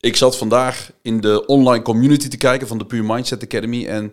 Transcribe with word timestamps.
Ik 0.00 0.16
zat 0.16 0.36
vandaag 0.36 0.90
in 1.02 1.20
de 1.20 1.46
online 1.46 1.84
community 1.84 2.28
te 2.28 2.36
kijken 2.36 2.68
van 2.68 2.78
de 2.78 2.86
Pure 2.86 3.02
Mindset 3.02 3.42
Academy. 3.42 3.86
En 3.86 4.12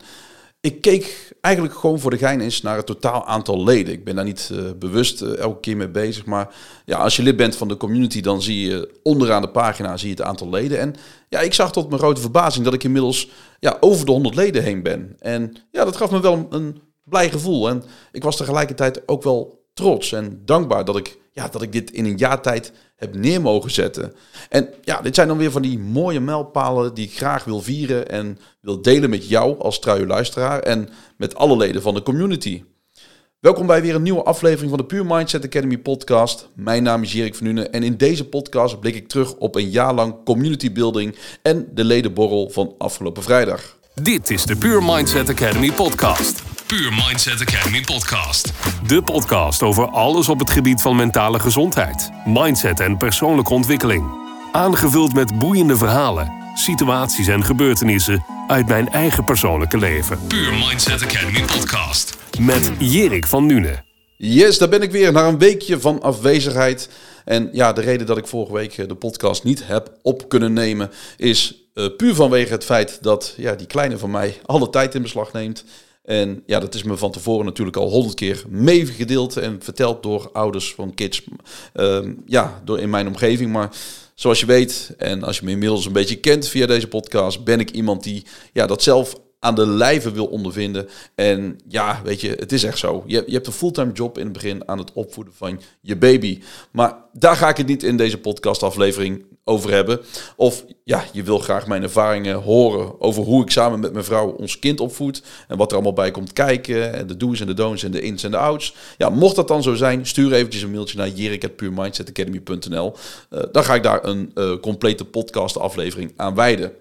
ik 0.61 0.81
keek 0.81 1.33
eigenlijk 1.41 1.75
gewoon 1.75 1.99
voor 1.99 2.11
de 2.11 2.17
gein 2.17 2.41
eens 2.41 2.61
naar 2.61 2.77
het 2.77 2.85
totaal 2.85 3.25
aantal 3.25 3.63
leden. 3.63 3.93
Ik 3.93 4.03
ben 4.03 4.15
daar 4.15 4.25
niet 4.25 4.49
uh, 4.53 4.71
bewust 4.79 5.21
uh, 5.21 5.37
elke 5.37 5.59
keer 5.59 5.77
mee 5.77 5.89
bezig. 5.89 6.25
Maar 6.25 6.55
ja, 6.85 6.97
als 6.97 7.15
je 7.15 7.23
lid 7.23 7.35
bent 7.35 7.55
van 7.55 7.67
de 7.67 7.77
community, 7.77 8.21
dan 8.21 8.41
zie 8.41 8.69
je 8.69 8.99
onderaan 9.03 9.41
de 9.41 9.49
pagina 9.49 9.97
zie 9.97 10.09
je 10.09 10.15
het 10.15 10.25
aantal 10.25 10.49
leden. 10.49 10.79
En 10.79 10.95
ja, 11.29 11.39
ik 11.39 11.53
zag 11.53 11.71
tot 11.71 11.87
mijn 11.87 12.01
grote 12.01 12.21
verbazing 12.21 12.65
dat 12.65 12.73
ik 12.73 12.83
inmiddels 12.83 13.29
ja, 13.59 13.77
over 13.79 14.05
de 14.05 14.11
100 14.11 14.35
leden 14.35 14.63
heen 14.63 14.83
ben. 14.83 15.15
En 15.19 15.55
ja, 15.71 15.83
dat 15.83 15.95
gaf 15.95 16.11
me 16.11 16.19
wel 16.19 16.47
een 16.49 16.81
blij 17.03 17.29
gevoel. 17.29 17.69
En 17.69 17.83
ik 18.11 18.23
was 18.23 18.37
tegelijkertijd 18.37 19.07
ook 19.07 19.23
wel 19.23 19.65
trots 19.73 20.11
en 20.11 20.41
dankbaar 20.45 20.85
dat 20.85 20.97
ik, 20.97 21.17
ja, 21.35 21.47
dat 21.47 21.61
ik 21.61 21.71
dit 21.71 21.91
in 21.91 22.05
een 22.05 22.17
jaar 22.17 22.41
tijd 22.41 22.71
heb 22.95 23.15
neer 23.15 23.41
mogen 23.41 23.71
zetten. 23.71 24.13
En 24.49 24.69
ja, 24.81 25.01
dit 25.01 25.15
zijn 25.15 25.27
dan 25.27 25.37
weer 25.37 25.51
van 25.51 25.61
die 25.61 25.79
mooie 25.79 26.19
mijlpalen 26.19 26.93
die 26.93 27.05
ik 27.05 27.17
graag 27.17 27.43
wil 27.43 27.61
vieren 27.61 28.09
en 28.09 28.37
wil 28.61 28.81
delen 28.81 29.09
met 29.09 29.27
jou 29.27 29.59
als 29.59 29.79
trouwe 29.79 30.05
luisteraar 30.05 30.59
en 30.59 30.89
met 31.17 31.35
alle 31.35 31.57
leden 31.57 31.81
van 31.81 31.93
de 31.93 32.03
community. 32.03 32.63
Welkom 33.39 33.67
bij 33.67 33.81
weer 33.81 33.95
een 33.95 34.01
nieuwe 34.01 34.23
aflevering 34.23 34.69
van 34.69 34.79
de 34.79 34.85
Pure 34.85 35.03
Mindset 35.03 35.45
Academy 35.45 35.77
podcast. 35.77 36.49
Mijn 36.53 36.83
naam 36.83 37.03
is 37.03 37.11
Jerik 37.11 37.35
van 37.35 37.45
Nuenen 37.45 37.71
en 37.71 37.83
in 37.83 37.97
deze 37.97 38.25
podcast 38.25 38.79
blik 38.79 38.95
ik 38.95 39.07
terug 39.07 39.35
op 39.35 39.55
een 39.55 39.69
jaar 39.69 39.93
lang 39.93 40.15
community 40.25 40.71
building 40.71 41.15
en 41.41 41.67
de 41.73 41.83
ledenborrel 41.83 42.49
van 42.49 42.75
afgelopen 42.77 43.23
vrijdag. 43.23 43.77
Dit 43.93 44.29
is 44.29 44.45
de 44.45 44.55
Pure 44.55 44.81
Mindset 44.81 45.29
Academy 45.29 45.71
podcast. 45.71 46.54
Pure 46.67 46.91
Mindset 47.07 47.41
Academy 47.41 47.81
podcast. 47.81 48.53
De 48.87 49.01
podcast 49.01 49.61
over 49.61 49.89
alles 49.89 50.29
op 50.29 50.39
het 50.39 50.49
gebied 50.49 50.81
van 50.81 50.95
mentale 50.95 51.39
gezondheid, 51.39 52.09
mindset 52.25 52.79
en 52.79 52.97
persoonlijke 52.97 53.53
ontwikkeling. 53.53 54.03
Aangevuld 54.51 55.13
met 55.13 55.39
boeiende 55.39 55.77
verhalen, 55.77 56.31
situaties 56.55 57.27
en 57.27 57.43
gebeurtenissen 57.43 58.25
uit 58.47 58.67
mijn 58.67 58.89
eigen 58.89 59.23
persoonlijke 59.23 59.77
leven. 59.77 60.19
Pure 60.27 60.51
Mindset 60.67 61.03
Academy 61.03 61.41
podcast. 61.41 62.17
Met 62.39 62.71
Jerik 62.79 63.25
van 63.25 63.45
Nune. 63.45 63.83
Yes, 64.17 64.57
daar 64.57 64.69
ben 64.69 64.81
ik 64.81 64.91
weer 64.91 65.11
na 65.11 65.27
een 65.27 65.39
weekje 65.39 65.79
van 65.79 66.01
afwezigheid. 66.01 66.89
En 67.25 67.49
ja, 67.51 67.73
de 67.73 67.81
reden 67.81 68.07
dat 68.07 68.17
ik 68.17 68.27
vorige 68.27 68.53
week 68.53 68.77
eh, 68.77 68.87
de 68.87 68.95
podcast 68.95 69.43
niet 69.43 69.67
heb 69.67 69.91
op 70.01 70.29
kunnen 70.29 70.53
nemen 70.53 70.91
is 71.17 71.63
uh, 71.73 71.85
puur 71.97 72.15
vanwege 72.15 72.51
het 72.51 72.63
feit 72.63 72.97
dat 73.01 73.33
ja, 73.37 73.55
die 73.55 73.67
kleine 73.67 73.97
van 73.97 74.11
mij 74.11 74.37
alle 74.45 74.69
tijd 74.69 74.95
in 74.95 75.01
beslag 75.01 75.33
neemt. 75.33 75.63
En 76.05 76.43
ja, 76.45 76.59
dat 76.59 76.73
is 76.73 76.83
me 76.83 76.97
van 76.97 77.11
tevoren 77.11 77.45
natuurlijk 77.45 77.77
al 77.77 77.89
honderd 77.89 78.15
keer 78.15 78.43
meegedeeld 78.49 79.37
en 79.37 79.61
verteld 79.61 80.03
door 80.03 80.29
ouders 80.33 80.73
van 80.73 80.93
kids. 80.93 81.23
Uh, 81.73 81.99
ja, 82.25 82.61
door 82.65 82.79
in 82.79 82.89
mijn 82.89 83.07
omgeving. 83.07 83.51
Maar 83.51 83.75
zoals 84.15 84.39
je 84.39 84.45
weet, 84.45 84.93
en 84.97 85.23
als 85.23 85.37
je 85.37 85.45
me 85.45 85.51
inmiddels 85.51 85.85
een 85.85 85.93
beetje 85.93 86.19
kent 86.19 86.47
via 86.47 86.65
deze 86.65 86.87
podcast, 86.87 87.43
ben 87.43 87.59
ik 87.59 87.71
iemand 87.71 88.03
die 88.03 88.25
ja, 88.53 88.65
dat 88.65 88.83
zelf 88.83 89.15
aan 89.39 89.55
de 89.55 89.67
lijve 89.67 90.11
wil 90.11 90.25
ondervinden. 90.25 90.89
En 91.15 91.59
ja, 91.67 92.01
weet 92.03 92.21
je, 92.21 92.29
het 92.29 92.51
is 92.51 92.63
echt 92.63 92.77
zo. 92.77 93.03
Je, 93.07 93.23
je 93.25 93.33
hebt 93.33 93.47
een 93.47 93.53
fulltime 93.53 93.91
job 93.91 94.17
in 94.17 94.23
het 94.23 94.33
begin 94.33 94.67
aan 94.67 94.77
het 94.77 94.93
opvoeden 94.93 95.33
van 95.33 95.61
je 95.81 95.95
baby. 95.95 96.41
Maar 96.71 96.95
daar 97.13 97.35
ga 97.35 97.49
ik 97.49 97.57
het 97.57 97.67
niet 97.67 97.83
in 97.83 97.97
deze 97.97 98.17
podcastaflevering 98.17 99.25
over 99.43 99.71
hebben. 99.71 99.99
Of 100.35 100.65
ja, 100.83 101.03
je 101.11 101.23
wil 101.23 101.39
graag 101.39 101.67
mijn 101.67 101.83
ervaringen 101.83 102.41
horen 102.41 103.01
over 103.01 103.23
hoe 103.23 103.43
ik 103.43 103.51
samen 103.51 103.79
met 103.79 103.93
mijn 103.93 104.05
vrouw 104.05 104.27
ons 104.29 104.59
kind 104.59 104.79
opvoed. 104.79 105.23
En 105.47 105.57
wat 105.57 105.67
er 105.67 105.73
allemaal 105.73 105.93
bij 105.93 106.11
komt 106.11 106.33
kijken. 106.33 106.93
En 106.93 107.07
de 107.07 107.17
do's 107.17 107.39
en 107.39 107.47
de 107.47 107.53
don'ts 107.53 107.83
en 107.83 107.91
de 107.91 108.01
ins 108.01 108.23
en 108.23 108.31
de 108.31 108.37
outs. 108.37 108.75
Ja, 108.97 109.09
mocht 109.09 109.35
dat 109.35 109.47
dan 109.47 109.63
zo 109.63 109.73
zijn, 109.73 110.05
stuur 110.05 110.33
eventjes 110.33 110.61
een 110.61 110.71
mailtje 110.71 110.97
naar 110.97 111.09
jerik.puremindsetacademy.nl. 111.09 112.95
Uh, 113.29 113.39
dan 113.51 113.63
ga 113.63 113.75
ik 113.75 113.83
daar 113.83 114.05
een 114.05 114.31
uh, 114.35 114.59
complete 114.59 115.05
podcast 115.05 115.57
aflevering 115.57 116.13
aan 116.15 116.35
wijden. 116.35 116.71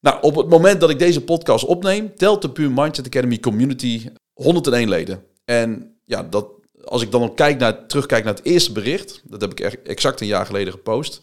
Nou, 0.00 0.18
op 0.20 0.36
het 0.36 0.48
moment 0.48 0.80
dat 0.80 0.90
ik 0.90 0.98
deze 0.98 1.24
podcast 1.24 1.64
opneem, 1.64 2.14
telt 2.16 2.42
de 2.42 2.50
Pure 2.50 2.72
Mindset 2.74 3.06
Academy 3.06 3.40
community 3.40 4.08
101 4.32 4.88
leden. 4.88 5.22
En 5.44 5.96
ja, 6.04 6.22
dat, 6.22 6.46
als 6.84 7.02
ik 7.02 7.10
dan 7.10 7.34
kijk 7.34 7.58
naar, 7.58 7.86
terugkijk 7.86 8.24
naar 8.24 8.34
het 8.34 8.44
eerste 8.44 8.72
bericht, 8.72 9.22
dat 9.24 9.40
heb 9.40 9.50
ik 9.50 9.60
exact 9.60 10.20
een 10.20 10.26
jaar 10.26 10.46
geleden 10.46 10.72
gepost. 10.72 11.22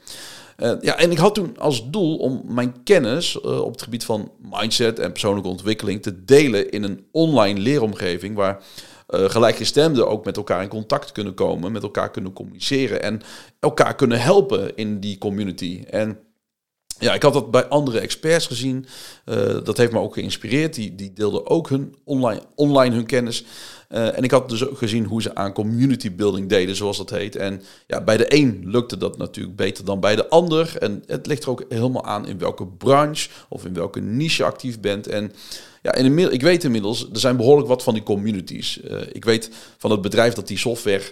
Uh, 0.58 0.72
ja, 0.82 0.98
en 0.98 1.12
ik 1.12 1.18
had 1.18 1.36
toen 1.36 1.58
als 1.58 1.90
doel 1.90 2.18
om 2.18 2.42
mijn 2.46 2.84
kennis 2.84 3.40
uh, 3.46 3.62
op 3.62 3.72
het 3.72 3.82
gebied 3.82 4.06
van 4.06 4.32
mindset 4.52 5.00
en 5.00 5.12
persoonlijke 5.12 5.50
ontwikkeling 5.50 6.02
te 6.02 6.24
delen 6.26 6.70
in 6.70 6.84
een 6.84 7.08
online 7.12 7.60
leeromgeving 7.60 8.36
waar 8.36 8.64
uh, 9.10 9.30
gelijkgestemden 9.30 10.08
ook 10.08 10.26
met 10.26 10.38
elkaar 10.38 10.62
in 10.62 10.68
contact 10.68 11.12
kunnen 11.12 11.34
komen, 11.34 11.72
met 11.72 11.84
elkaar 11.84 12.12
kunnen 12.12 12.34
communiceren 12.34 13.02
en 13.02 13.22
elkaar 13.60 13.96
kunnen 13.96 14.22
helpen 14.22 14.76
in 14.76 15.00
die 15.00 15.18
community. 15.18 15.84
En 15.90 16.20
ja, 17.00 17.14
ik 17.14 17.22
had 17.22 17.34
dat 17.34 17.52
bij 17.52 17.66
andere 17.66 18.00
experts 18.00 18.48
gezien. 18.48 18.86
Uh, 19.26 19.36
dat 19.64 19.78
heeft 19.78 19.92
me 19.92 20.00
ook 20.00 20.14
geïnspireerd. 20.14 20.74
Die, 20.74 20.96
die 20.96 21.14
deelden 21.14 21.48
ook 21.48 21.70
hun 21.70 21.96
online, 22.04 22.42
online 22.56 22.96
hun 22.96 23.06
kennis. 23.06 23.46
Uh, 23.90 24.18
en 24.18 24.24
ik 24.24 24.32
had 24.32 24.50
dus 24.50 24.68
ook 24.68 24.78
gezien 24.78 25.06
hoe 25.06 25.22
ze 25.22 25.36
aan 25.36 25.54
community 25.54 26.16
building 26.16 26.50
deden, 26.50 26.76
zoals 26.76 26.98
dat 26.98 27.10
heet. 27.10 27.36
En 27.36 27.62
ja, 27.88 28.02
bij 28.02 28.18
de 28.18 28.36
een 28.36 28.64
lukte 28.66 28.98
dat 28.98 29.18
natuurlijk 29.18 29.56
beter 29.56 29.86
dan 29.86 30.00
bij 30.00 30.16
de 30.16 30.30
ander. 30.30 30.78
En 30.78 31.04
het 31.08 31.26
ligt 31.28 31.44
er 31.44 31.50
ook 31.50 31.66
helemaal 31.70 32.06
aan 32.06 32.28
in 32.28 32.38
welke 32.38 32.68
branche 32.68 33.30
of 33.50 33.66
in 33.66 33.74
welke 33.74 34.02
niche 34.02 34.44
je 34.44 34.50
actief 34.50 34.80
bent. 34.80 35.08
En 35.08 35.34
ja, 35.82 35.94
in 35.94 36.18
ik 36.34 36.42
weet 36.42 36.64
inmiddels, 36.64 37.10
er 37.14 37.20
zijn 37.20 37.38
behoorlijk 37.38 37.68
wat 37.68 37.84
van 37.84 37.94
die 37.94 38.04
communities. 38.04 38.80
Uh, 38.84 39.02
ik 39.12 39.26
weet 39.26 39.50
van 39.78 39.92
het 39.92 40.02
bedrijf 40.02 40.34
dat 40.34 40.48
die 40.48 40.58
software 40.58 41.12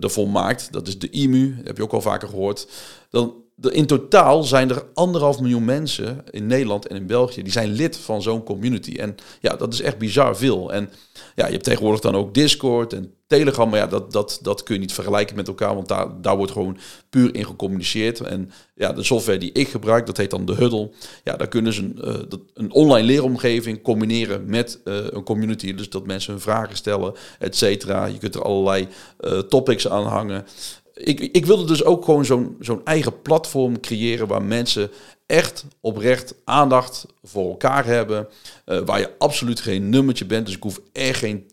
ervoor 0.00 0.28
maakt. 0.28 0.72
Dat 0.72 0.86
is 0.86 0.98
de 0.98 1.10
IMU, 1.10 1.56
heb 1.64 1.76
je 1.76 1.82
ook 1.82 1.92
al 1.92 2.00
vaker 2.00 2.28
gehoord. 2.28 2.66
Dan 3.10 3.43
in 3.60 3.86
totaal 3.86 4.42
zijn 4.42 4.70
er 4.70 4.84
anderhalf 4.94 5.40
miljoen 5.40 5.64
mensen 5.64 6.24
in 6.30 6.46
Nederland 6.46 6.86
en 6.86 6.96
in 6.96 7.06
België 7.06 7.42
die 7.42 7.52
zijn 7.52 7.72
lid 7.72 7.96
van 7.96 8.22
zo'n 8.22 8.42
community. 8.42 8.94
En 8.94 9.14
ja, 9.40 9.56
dat 9.56 9.72
is 9.72 9.80
echt 9.80 9.98
bizar 9.98 10.36
veel. 10.36 10.72
En 10.72 10.90
ja, 11.34 11.46
je 11.46 11.52
hebt 11.52 11.64
tegenwoordig 11.64 12.00
dan 12.00 12.16
ook 12.16 12.34
Discord 12.34 12.92
en 12.92 13.14
Telegram, 13.26 13.70
maar 13.70 13.78
ja, 13.78 13.86
dat, 13.86 14.12
dat, 14.12 14.38
dat 14.42 14.62
kun 14.62 14.74
je 14.74 14.80
niet 14.80 14.92
vergelijken 14.92 15.36
met 15.36 15.48
elkaar, 15.48 15.74
want 15.74 15.88
daar, 15.88 16.20
daar 16.20 16.36
wordt 16.36 16.52
gewoon 16.52 16.78
puur 17.10 17.34
in 17.34 17.44
gecommuniceerd. 17.44 18.20
En 18.20 18.50
ja, 18.74 18.92
de 18.92 19.02
software 19.02 19.38
die 19.38 19.52
ik 19.52 19.68
gebruik, 19.68 20.06
dat 20.06 20.16
heet 20.16 20.30
dan 20.30 20.44
de 20.44 20.54
Huddle. 20.54 20.90
Ja, 21.24 21.36
daar 21.36 21.48
kunnen 21.48 21.72
ze 21.72 21.82
een, 21.82 22.00
uh, 22.04 22.38
een 22.54 22.72
online 22.72 23.06
leeromgeving 23.06 23.82
combineren 23.82 24.44
met 24.46 24.80
uh, 24.84 24.94
een 25.10 25.22
community. 25.22 25.74
Dus 25.74 25.90
dat 25.90 26.06
mensen 26.06 26.32
hun 26.32 26.40
vragen 26.40 26.76
stellen, 26.76 27.14
et 27.38 27.56
cetera. 27.56 28.06
Je 28.06 28.18
kunt 28.18 28.34
er 28.34 28.42
allerlei 28.42 28.88
uh, 29.20 29.38
topics 29.38 29.88
aan 29.88 30.06
hangen 30.06 30.44
ik, 30.94 31.20
ik 31.20 31.46
wilde 31.46 31.64
dus 31.64 31.84
ook 31.84 32.04
gewoon 32.04 32.24
zo'n 32.60 32.80
eigen 32.84 33.22
platform 33.22 33.80
creëren 33.80 34.26
waar 34.26 34.42
mensen 34.42 34.90
echt 35.26 35.64
oprecht 35.80 36.34
aandacht 36.44 37.06
voor 37.22 37.50
elkaar 37.50 37.84
hebben. 37.84 38.28
Uh, 38.66 38.78
waar 38.78 38.98
je 38.98 39.18
absoluut 39.18 39.60
geen 39.60 39.88
nummertje 39.88 40.24
bent. 40.24 40.46
Dus 40.46 40.54
ik 40.56 40.62
hoef 40.62 40.80
echt 40.92 41.18
geen 41.18 41.44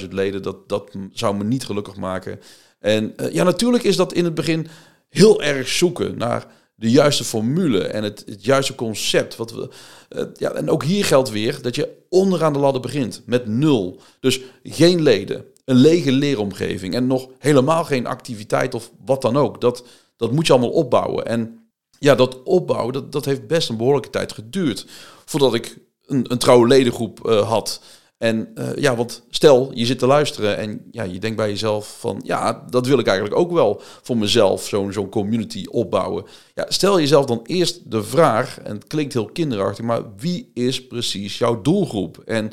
10.000 0.00 0.08
leden. 0.08 0.42
Dat, 0.42 0.68
dat 0.68 0.90
zou 1.12 1.36
me 1.36 1.44
niet 1.44 1.64
gelukkig 1.64 1.96
maken. 1.96 2.40
En 2.78 3.14
uh, 3.16 3.32
ja, 3.32 3.44
natuurlijk 3.44 3.84
is 3.84 3.96
dat 3.96 4.12
in 4.12 4.24
het 4.24 4.34
begin 4.34 4.66
heel 5.08 5.42
erg 5.42 5.68
zoeken 5.68 6.18
naar 6.18 6.46
de 6.74 6.90
juiste 6.90 7.24
formule 7.24 7.82
en 7.82 8.02
het, 8.02 8.24
juiste 8.38 8.74
concept. 8.74 9.36
Wat 9.36 9.52
we, 9.52 9.68
uh, 10.10 10.24
ja, 10.34 10.52
en 10.52 10.70
ook 10.70 10.84
hier 10.84 11.04
geldt 11.04 11.30
weer 11.30 11.62
dat 11.62 11.74
je 11.74 11.96
onderaan 12.08 12.52
de 12.52 12.58
ladder 12.58 12.82
begint 12.82 13.22
met 13.26 13.46
nul. 13.46 14.00
Dus 14.20 14.40
geen 14.62 15.02
leden, 15.02 15.44
een 15.70 15.76
lege 15.76 16.12
leeromgeving 16.12 16.94
en 16.94 17.06
nog 17.06 17.28
helemaal 17.38 17.84
geen 17.84 18.06
activiteit 18.06 18.74
of 18.74 18.90
wat 19.04 19.22
dan 19.22 19.36
ook. 19.36 19.60
Dat, 19.60 19.84
dat 20.16 20.32
moet 20.32 20.46
je 20.46 20.52
allemaal 20.52 20.70
opbouwen. 20.70 21.26
En 21.26 21.68
ja, 21.98 22.14
dat 22.14 22.42
opbouwen, 22.42 22.92
dat, 22.92 23.12
dat 23.12 23.24
heeft 23.24 23.46
best 23.46 23.68
een 23.68 23.76
behoorlijke 23.76 24.10
tijd 24.10 24.32
geduurd 24.32 24.86
voordat 25.24 25.54
ik 25.54 25.78
een, 26.06 26.24
een 26.28 26.38
trouwe 26.38 26.66
ledengroep 26.66 27.26
uh, 27.26 27.48
had. 27.48 27.82
En 28.18 28.50
uh, 28.54 28.68
ja, 28.76 28.96
want 28.96 29.22
stel, 29.30 29.70
je 29.74 29.86
zit 29.86 29.98
te 29.98 30.06
luisteren 30.06 30.56
en 30.56 30.88
ja, 30.90 31.02
je 31.02 31.18
denkt 31.18 31.36
bij 31.36 31.48
jezelf 31.48 31.96
van, 31.98 32.20
ja, 32.24 32.64
dat 32.70 32.86
wil 32.86 32.98
ik 32.98 33.06
eigenlijk 33.06 33.38
ook 33.38 33.52
wel 33.52 33.82
voor 34.02 34.16
mezelf, 34.16 34.66
zo'n 34.66 34.92
zo'n 34.92 35.08
community 35.08 35.64
opbouwen. 35.70 36.24
Ja, 36.54 36.66
stel 36.68 37.00
jezelf 37.00 37.24
dan 37.24 37.40
eerst 37.44 37.90
de 37.90 38.02
vraag, 38.02 38.60
en 38.60 38.74
het 38.74 38.86
klinkt 38.86 39.12
heel 39.12 39.30
kinderachtig, 39.32 39.84
maar 39.84 40.02
wie 40.16 40.50
is 40.54 40.86
precies 40.86 41.38
jouw 41.38 41.62
doelgroep? 41.62 42.18
En 42.18 42.52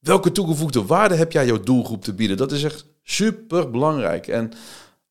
welke 0.00 0.32
toegevoegde 0.32 0.84
waarde 0.84 1.14
heb 1.14 1.32
jij 1.32 1.46
jouw 1.46 1.60
doelgroep 1.60 2.04
te 2.04 2.14
bieden? 2.14 2.36
Dat 2.36 2.52
is 2.52 2.64
echt 2.64 2.86
super 3.02 3.70
belangrijk. 3.70 4.26
En 4.26 4.52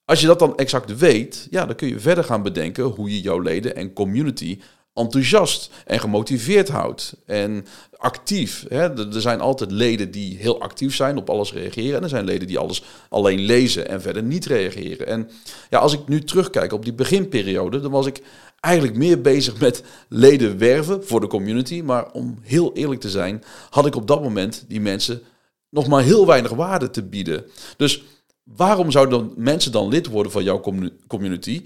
als 0.06 0.22
je 0.22 0.28
dat 0.28 0.39
dan 0.39 0.57
exact 0.57 0.98
weet, 0.98 1.48
ja, 1.50 1.66
dan 1.66 1.75
kun 1.75 1.88
je 1.88 2.00
verder 2.00 2.24
gaan 2.24 2.44
bedenken 2.44 2.84
hoe 2.84 3.10
je 3.10 3.22
jouw 3.22 3.39
leden 3.39 3.75
en 3.75 3.94
community 3.94 4.60
enthousiast 4.97 5.69
en 5.85 5.99
gemotiveerd 5.99 6.69
houdt. 6.69 7.15
En 7.25 7.65
actief. 7.97 8.65
Hè. 8.69 9.13
Er 9.13 9.21
zijn 9.21 9.41
altijd 9.41 9.71
leden 9.71 10.11
die 10.11 10.38
heel 10.38 10.61
actief 10.61 10.95
zijn, 10.95 11.17
op 11.17 11.29
alles 11.29 11.53
reageren. 11.53 11.97
En 11.97 12.03
er 12.03 12.09
zijn 12.09 12.25
leden 12.25 12.47
die 12.47 12.57
alles 12.57 12.83
alleen 13.09 13.39
lezen 13.39 13.88
en 13.88 14.01
verder 14.01 14.23
niet 14.23 14.45
reageren. 14.45 15.07
En 15.07 15.29
ja, 15.69 15.79
als 15.79 15.94
ik 15.94 16.07
nu 16.07 16.23
terugkijk 16.23 16.73
op 16.73 16.83
die 16.83 16.94
beginperiode, 16.94 17.79
dan 17.79 17.91
was 17.91 18.05
ik 18.05 18.21
eigenlijk 18.59 18.97
meer 18.97 19.21
bezig 19.21 19.59
met 19.59 19.83
leden 20.09 20.57
werven 20.57 21.05
voor 21.05 21.19
de 21.19 21.27
community. 21.27 21.81
Maar 21.81 22.11
om 22.11 22.39
heel 22.41 22.73
eerlijk 22.73 23.01
te 23.01 23.09
zijn, 23.09 23.43
had 23.69 23.85
ik 23.85 23.95
op 23.95 24.07
dat 24.07 24.21
moment 24.21 24.65
die 24.67 24.81
mensen 24.81 25.21
nog 25.69 25.88
maar 25.88 26.03
heel 26.03 26.25
weinig 26.25 26.51
waarde 26.51 26.89
te 26.89 27.03
bieden. 27.03 27.45
Dus 27.77 28.03
waarom 28.43 28.91
zouden 28.91 29.33
mensen 29.35 29.71
dan 29.71 29.88
lid 29.88 30.07
worden 30.07 30.31
van 30.31 30.43
jouw 30.43 30.59
community? 31.07 31.65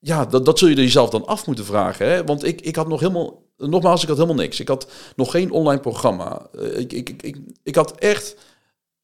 Ja, 0.00 0.24
dat, 0.24 0.44
dat 0.44 0.58
zul 0.58 0.68
je 0.68 0.74
jezelf 0.74 1.10
dan 1.10 1.26
af 1.26 1.46
moeten 1.46 1.64
vragen. 1.64 2.06
Hè? 2.06 2.24
Want 2.24 2.44
ik, 2.44 2.60
ik 2.60 2.76
had 2.76 2.88
nog 2.88 3.00
helemaal, 3.00 3.42
nogmaals, 3.56 4.02
ik 4.02 4.08
had 4.08 4.16
helemaal 4.16 4.42
niks. 4.42 4.60
Ik 4.60 4.68
had 4.68 4.90
nog 5.16 5.30
geen 5.30 5.50
online 5.50 5.80
programma. 5.80 6.46
Eh, 6.58 6.78
ik, 6.78 6.92
ik, 6.92 7.22
ik, 7.22 7.36
ik 7.62 7.74
had 7.74 7.94
echt, 7.94 8.36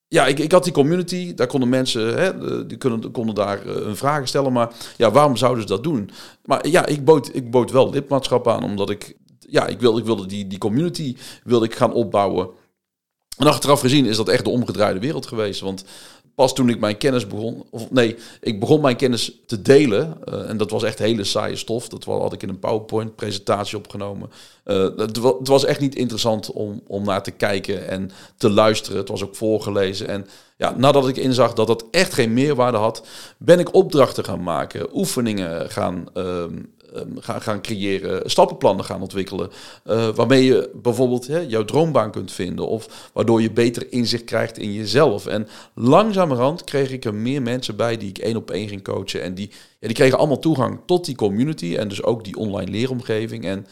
ja, 0.08 0.26
ik, 0.26 0.38
ik 0.38 0.52
had 0.52 0.64
die 0.64 0.72
community. 0.72 1.34
Daar 1.34 1.46
konden 1.46 1.69
mensen, 1.69 2.19
hè, 2.19 2.66
die 2.66 2.78
konden, 2.78 3.10
konden 3.10 3.34
daar 3.34 3.66
uh, 3.66 3.75
hun 3.75 3.96
vragen 3.96 4.28
stellen. 4.28 4.52
Maar 4.52 4.75
ja, 4.96 5.10
waarom 5.10 5.37
zouden 5.37 5.62
ze 5.62 5.69
dat 5.69 5.82
doen? 5.82 6.10
Maar 6.44 6.69
ja, 6.69 6.87
ik 6.87 7.04
bood, 7.04 7.31
ik 7.34 7.50
bood 7.50 7.70
wel 7.70 7.90
lidmaatschap 7.90 8.48
aan, 8.48 8.64
omdat 8.64 8.90
ik, 8.90 9.16
ja, 9.38 9.66
ik 9.66 9.81
wilde, 9.81 9.98
ik 10.00 10.06
wilde 10.06 10.26
die, 10.26 10.46
die 10.46 10.58
community 10.58 11.16
wilde 11.44 11.66
ik 11.66 11.75
gaan 11.75 11.93
opbouwen. 11.93 12.48
En 13.37 13.46
achteraf 13.46 13.81
gezien 13.81 14.06
is 14.06 14.16
dat 14.16 14.28
echt 14.28 14.44
de 14.44 14.50
omgedraaide 14.50 15.00
wereld 15.00 15.26
geweest. 15.26 15.60
Want 15.60 15.84
pas 16.37 16.55
toen 16.55 16.69
ik 16.69 16.81
mijn 16.81 16.97
kennis 16.97 17.27
begon, 17.27 17.65
of 17.71 17.91
nee, 17.91 18.17
ik 18.41 18.61
begon 18.61 18.81
mijn 18.81 18.97
kennis 18.97 19.33
te 19.47 19.62
delen. 19.62 20.19
Uh, 20.29 20.49
en 20.49 20.56
dat 20.56 20.71
was 20.71 20.83
echt 20.83 20.99
hele 20.99 21.25
saaie 21.25 21.56
stof. 21.56 21.88
Dat 21.88 22.05
had 22.05 22.33
ik 22.33 22.43
in 22.43 22.49
een 22.49 22.59
PowerPoint-presentatie 22.59 23.79
opgenomen. 23.79 24.31
Uh, 24.65 24.88
het, 24.97 25.49
was 25.49 25.65
echt 25.65 25.81
niet 25.81 25.94
interessant 25.94 26.50
om, 26.50 26.83
om 26.87 27.05
naar 27.05 27.23
te 27.23 27.31
kijken 27.31 27.88
en 27.88 28.11
te 28.37 28.50
luisteren. 28.50 28.99
Het 28.99 29.09
was 29.09 29.23
ook 29.23 29.37
voorgelezen. 29.37 30.09
En 30.09 30.27
ja, 30.56 30.75
nadat 30.77 31.09
ik 31.09 31.17
inzag 31.17 31.53
dat 31.53 31.67
dat 31.67 31.85
echt 31.91 32.15
geen 32.15 32.33
meerwaarde 32.33 32.79
had, 32.79 33.06
ben 33.39 33.59
ik 33.59 33.75
opdrachten 33.75 34.25
gaan 34.25 34.43
maken, 34.43 34.97
oefeningen 34.97 35.71
gaan 35.71 36.09
Ehm, 36.12 36.59
gaan, 37.19 37.40
gaan 37.40 37.62
creëren, 37.62 38.31
stappenplannen 38.31 38.84
gaan 38.84 39.02
ontwikkelen. 39.02 39.50
Uh, 39.87 40.08
waarmee 40.08 40.44
je 40.44 40.70
bijvoorbeeld 40.75 41.26
hè, 41.26 41.38
jouw 41.38 41.64
droombaan 41.64 42.10
kunt 42.10 42.32
vinden. 42.32 42.69
Of 42.69 43.10
waardoor 43.12 43.43
je 43.43 43.50
beter 43.50 43.93
inzicht 43.93 44.25
krijgt 44.25 44.58
in 44.58 44.72
jezelf. 44.72 45.26
En 45.26 45.48
langzamerhand 45.75 46.64
kreeg 46.64 46.90
ik 46.90 47.04
er 47.04 47.14
meer 47.14 47.43
mensen 47.43 47.76
bij 47.76 47.96
die 47.96 48.08
ik 48.08 48.19
één 48.19 48.37
op 48.37 48.50
één 48.50 48.69
ging 48.69 48.82
coachen. 48.82 49.22
En 49.22 49.34
die, 49.34 49.50
ja, 49.81 49.87
die 49.87 49.96
kregen 49.96 50.19
allemaal 50.19 50.38
toegang 50.38 50.81
tot 50.87 51.04
die 51.04 51.16
community. 51.16 51.76
En 51.76 51.88
dus 51.88 52.02
ook 52.02 52.25
die 52.25 52.37
online 52.37 52.70
leeromgeving. 52.70 53.44
En 53.44 53.66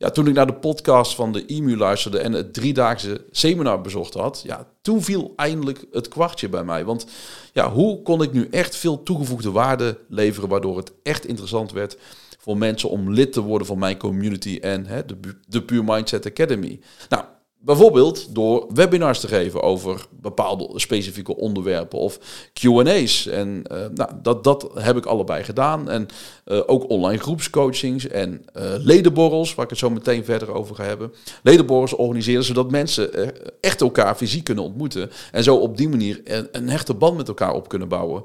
ja, 0.00 0.10
toen 0.10 0.26
ik 0.26 0.34
naar 0.34 0.46
de 0.46 0.54
podcast 0.54 1.14
van 1.14 1.32
de 1.32 1.46
IMU 1.46 1.76
luisterde 1.76 2.18
en 2.18 2.32
het 2.32 2.54
driedaagse 2.54 3.24
seminar 3.30 3.80
bezocht 3.80 4.14
had, 4.14 4.42
ja, 4.46 4.66
toen 4.82 5.02
viel 5.02 5.32
eindelijk 5.36 5.84
het 5.92 6.08
kwartje 6.08 6.48
bij 6.48 6.64
mij. 6.64 6.84
Want 6.84 7.06
ja, 7.52 7.72
hoe 7.72 8.02
kon 8.02 8.22
ik 8.22 8.32
nu 8.32 8.48
echt 8.50 8.76
veel 8.76 9.02
toegevoegde 9.02 9.50
waarde 9.50 9.98
leveren, 10.08 10.48
waardoor 10.48 10.76
het 10.76 10.92
echt 11.02 11.26
interessant 11.26 11.72
werd 11.72 11.96
voor 12.40 12.56
mensen 12.56 12.90
om 12.90 13.12
lid 13.12 13.32
te 13.32 13.40
worden 13.40 13.66
van 13.66 13.78
mijn 13.78 13.96
community 13.96 14.58
en 14.60 14.86
hè, 14.86 15.06
de, 15.06 15.16
de 15.48 15.62
Pure 15.62 15.82
Mindset 15.82 16.26
Academy. 16.26 16.80
Nou, 17.08 17.24
Bijvoorbeeld 17.62 18.34
door 18.34 18.66
webinars 18.74 19.20
te 19.20 19.28
geven 19.28 19.62
over 19.62 20.06
bepaalde 20.10 20.70
specifieke 20.74 21.36
onderwerpen 21.36 21.98
of 21.98 22.18
QA's. 22.52 23.26
En 23.26 23.62
uh, 23.72 23.78
nou, 23.94 24.10
dat, 24.22 24.44
dat 24.44 24.70
heb 24.74 24.96
ik 24.96 25.06
allebei 25.06 25.44
gedaan. 25.44 25.90
En 25.90 26.06
uh, 26.46 26.60
ook 26.66 26.90
online 26.90 27.22
groepscoachings 27.22 28.08
en 28.08 28.44
uh, 28.56 28.62
ledenborrels, 28.78 29.54
waar 29.54 29.64
ik 29.64 29.70
het 29.70 29.78
zo 29.78 29.90
meteen 29.90 30.24
verder 30.24 30.52
over 30.54 30.74
ga 30.74 30.84
hebben. 30.84 31.12
Ledenborrels 31.42 31.94
organiseren 31.94 32.44
zodat 32.44 32.70
mensen 32.70 33.32
echt 33.60 33.80
elkaar 33.80 34.14
fysiek 34.14 34.44
kunnen 34.44 34.64
ontmoeten. 34.64 35.10
En 35.32 35.42
zo 35.42 35.56
op 35.56 35.76
die 35.76 35.88
manier 35.88 36.20
een 36.52 36.68
hechte 36.68 36.94
band 36.94 37.16
met 37.16 37.28
elkaar 37.28 37.54
op 37.54 37.68
kunnen 37.68 37.88
bouwen. 37.88 38.22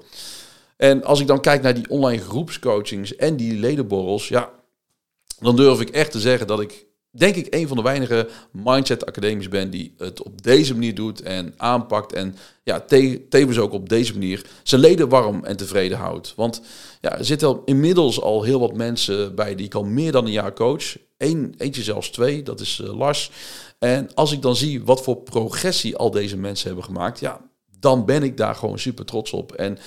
En 0.77 1.03
als 1.03 1.19
ik 1.19 1.27
dan 1.27 1.41
kijk 1.41 1.61
naar 1.61 1.73
die 1.73 1.89
online 1.89 2.21
groepscoachings 2.21 3.15
en 3.15 3.35
die 3.35 3.53
ledenborrels, 3.53 4.27
ja, 4.27 4.49
dan 5.39 5.55
durf 5.55 5.81
ik 5.81 5.89
echt 5.89 6.11
te 6.11 6.19
zeggen 6.19 6.47
dat 6.47 6.59
ik, 6.59 6.85
denk 7.11 7.35
ik, 7.35 7.53
een 7.53 7.67
van 7.67 7.77
de 7.77 7.83
weinige 7.83 8.29
mindset 8.51 9.05
academies 9.05 9.47
ben 9.47 9.69
die 9.69 9.93
het 9.97 10.23
op 10.23 10.41
deze 10.41 10.73
manier 10.73 10.95
doet 10.95 11.21
en 11.21 11.53
aanpakt. 11.57 12.13
En 12.13 12.35
ja, 12.63 12.79
te, 12.79 13.25
tevens 13.29 13.57
ook 13.57 13.73
op 13.73 13.89
deze 13.89 14.13
manier 14.13 14.45
zijn 14.63 14.81
leden 14.81 15.09
warm 15.09 15.43
en 15.43 15.57
tevreden 15.57 15.97
houdt. 15.97 16.33
Want 16.35 16.61
ja, 17.01 17.17
er 17.17 17.25
zitten 17.25 17.61
inmiddels 17.65 18.21
al 18.21 18.43
heel 18.43 18.59
wat 18.59 18.75
mensen 18.75 19.35
bij 19.35 19.55
die 19.55 19.65
ik 19.65 19.73
al 19.73 19.83
meer 19.83 20.11
dan 20.11 20.25
een 20.25 20.31
jaar 20.31 20.53
coach. 20.53 20.97
Eén, 21.17 21.55
eentje 21.57 21.83
zelfs 21.83 22.09
twee, 22.09 22.43
dat 22.43 22.59
is 22.59 22.81
uh, 22.83 22.97
Lars. 22.97 23.31
En 23.79 24.13
als 24.13 24.31
ik 24.31 24.41
dan 24.41 24.55
zie 24.55 24.83
wat 24.83 25.03
voor 25.03 25.17
progressie 25.17 25.95
al 25.95 26.11
deze 26.11 26.37
mensen 26.37 26.67
hebben 26.67 26.85
gemaakt, 26.85 27.19
ja, 27.19 27.41
dan 27.79 28.05
ben 28.05 28.23
ik 28.23 28.37
daar 28.37 28.55
gewoon 28.55 28.79
super 28.79 29.05
trots 29.05 29.31
op. 29.31 29.51
En 29.51 29.77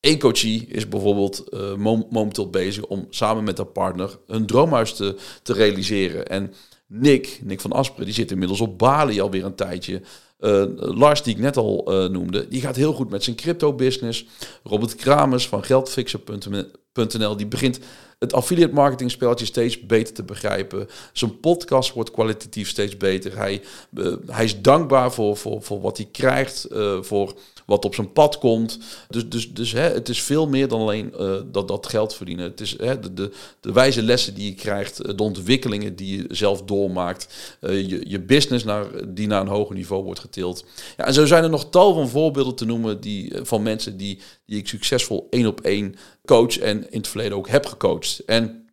Eén 0.00 0.18
coachie 0.18 0.66
is 0.66 0.88
bijvoorbeeld 0.88 1.44
uh, 1.50 1.74
momenteel 2.10 2.50
bezig 2.50 2.84
om 2.84 3.06
samen 3.10 3.44
met 3.44 3.56
haar 3.56 3.66
partner 3.66 4.18
een 4.26 4.46
droomhuis 4.46 4.94
te, 4.94 5.16
te 5.42 5.52
realiseren. 5.52 6.26
En 6.26 6.54
Nick, 6.86 7.40
Nick 7.42 7.60
van 7.60 7.72
Asperen, 7.72 8.04
die 8.04 8.14
zit 8.14 8.30
inmiddels 8.30 8.60
op 8.60 8.78
Bali 8.78 9.20
alweer 9.20 9.44
een 9.44 9.54
tijdje. 9.54 10.00
Uh, 10.40 10.64
Lars, 10.76 11.22
die 11.22 11.34
ik 11.34 11.40
net 11.40 11.56
al 11.56 12.02
uh, 12.04 12.10
noemde, 12.10 12.48
die 12.48 12.60
gaat 12.60 12.76
heel 12.76 12.92
goed 12.92 13.10
met 13.10 13.24
zijn 13.24 13.36
crypto-business. 13.36 14.26
Robert 14.62 14.94
Kramers 14.94 15.48
van 15.48 15.64
geldfixer.nl, 15.64 17.36
die 17.36 17.46
begint 17.46 17.78
het 18.18 18.32
affiliate 18.32 18.74
marketing 18.74 19.10
spelletje 19.10 19.46
steeds 19.46 19.86
beter 19.86 20.14
te 20.14 20.22
begrijpen. 20.22 20.88
Zijn 21.12 21.40
podcast 21.40 21.92
wordt 21.92 22.10
kwalitatief 22.10 22.68
steeds 22.68 22.96
beter. 22.96 23.36
Hij, 23.36 23.62
hij 24.26 24.44
is 24.44 24.60
dankbaar 24.60 25.12
voor, 25.12 25.36
voor, 25.36 25.62
voor 25.62 25.80
wat 25.80 25.96
hij 25.96 26.08
krijgt, 26.12 26.66
voor 27.00 27.34
wat 27.68 27.84
op 27.84 27.94
zijn 27.94 28.12
pad 28.12 28.38
komt. 28.38 28.78
Dus, 29.08 29.28
dus, 29.28 29.52
dus 29.52 29.72
hè, 29.72 29.80
het 29.80 30.08
is 30.08 30.22
veel 30.22 30.48
meer 30.48 30.68
dan 30.68 30.80
alleen 30.80 31.12
uh, 31.20 31.34
dat, 31.46 31.68
dat 31.68 31.86
geld 31.86 32.14
verdienen. 32.14 32.44
Het 32.44 32.60
is 32.60 32.78
hè, 32.78 33.00
de, 33.00 33.14
de, 33.14 33.32
de 33.60 33.72
wijze 33.72 34.02
lessen 34.02 34.34
die 34.34 34.44
je 34.44 34.54
krijgt, 34.54 35.00
eh, 35.00 35.16
de 35.16 35.22
ontwikkelingen 35.22 35.96
die 35.96 36.16
je 36.16 36.34
zelf 36.34 36.62
doormaakt, 36.62 37.56
uh, 37.60 37.88
je, 37.88 38.00
je 38.08 38.20
business 38.20 38.64
naar, 38.64 38.86
die 39.08 39.26
naar 39.26 39.40
een 39.40 39.46
hoger 39.46 39.74
niveau 39.74 40.04
wordt 40.04 40.20
getild. 40.20 40.64
Ja, 40.96 41.04
en 41.04 41.14
zo 41.14 41.26
zijn 41.26 41.42
er 41.42 41.50
nog 41.50 41.70
tal 41.70 41.94
van 41.94 42.08
voorbeelden 42.08 42.54
te 42.54 42.64
noemen 42.64 43.00
die, 43.00 43.32
van 43.42 43.62
mensen 43.62 43.96
die, 43.96 44.20
die 44.46 44.58
ik 44.58 44.68
succesvol 44.68 45.26
één 45.30 45.46
op 45.46 45.60
één 45.60 45.94
coach 46.24 46.58
en 46.58 46.90
in 46.90 46.98
het 46.98 47.08
verleden 47.08 47.36
ook 47.36 47.48
heb 47.48 47.66
gecoacht. 47.66 48.22
En 48.26 48.67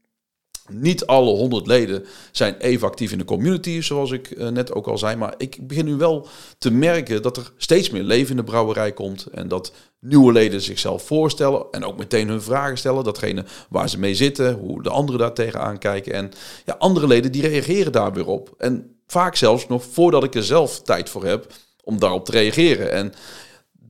niet 0.72 1.06
alle 1.06 1.30
honderd 1.30 1.68
leden 1.68 2.06
zijn 2.32 2.56
even 2.58 2.88
actief 2.88 3.12
in 3.12 3.18
de 3.18 3.26
community, 3.26 3.82
zoals 3.82 4.12
ik 4.12 4.30
uh, 4.30 4.48
net 4.48 4.74
ook 4.74 4.88
al 4.88 4.98
zei. 4.98 5.16
Maar 5.16 5.34
ik 5.38 5.68
begin 5.68 5.86
nu 5.86 5.96
wel 5.96 6.28
te 6.58 6.72
merken 6.72 7.22
dat 7.22 7.38
er 7.38 7.52
steeds 7.58 7.90
meer 7.90 8.04
leven 8.04 8.30
in 8.30 8.38
de 8.38 8.44
brouwerij 8.44 8.92
komt. 8.92 9.26
En 9.26 9.48
dat 9.48 9.72
nieuwe 10.00 10.32
leden 10.32 10.62
zichzelf 10.62 11.04
voorstellen 11.04 11.66
en 11.72 11.86
ook 11.86 11.98
meteen 11.98 12.28
hun 12.28 12.42
vragen 12.42 12.78
stellen. 12.78 13.04
Datgene 13.04 13.46
waar 13.70 13.90
ze 13.90 14.00
mee 14.00 14.16
zitten, 14.16 14.54
hoe 14.54 14.84
de 14.84 14.90
anderen 14.90 15.20
daar 15.20 15.34
tegenaan 15.34 15.78
kijken. 15.78 16.14
En 16.14 16.32
ja, 16.66 16.76
andere 16.80 17.08
leden 17.08 17.32
die 17.32 17.48
reageren 17.48 17.92
daar 17.92 18.14
weer 18.14 18.28
op. 18.28 18.54
En 18.58 19.00
vaak 19.08 19.36
zelfs 19.36 19.68
nog 19.68 19.84
voordat 19.84 20.24
ik 20.24 20.36
er 20.36 20.44
zelf 20.44 20.82
tijd 20.82 21.10
voor 21.10 21.26
heb 21.26 21.54
om 21.84 22.00
daarop 22.00 22.26
te 22.26 22.32
reageren. 22.32 22.92
En 22.92 23.14